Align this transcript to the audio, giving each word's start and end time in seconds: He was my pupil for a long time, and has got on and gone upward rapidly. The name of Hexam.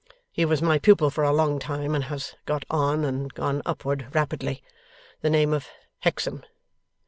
He 0.31 0.45
was 0.45 0.63
my 0.63 0.79
pupil 0.79 1.11
for 1.11 1.23
a 1.23 1.31
long 1.31 1.59
time, 1.59 1.93
and 1.93 2.05
has 2.05 2.33
got 2.47 2.65
on 2.71 3.05
and 3.05 3.31
gone 3.31 3.61
upward 3.67 4.07
rapidly. 4.15 4.63
The 5.21 5.29
name 5.29 5.53
of 5.53 5.67
Hexam. 5.99 6.43